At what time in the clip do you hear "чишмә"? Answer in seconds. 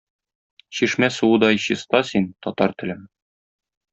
0.77-1.09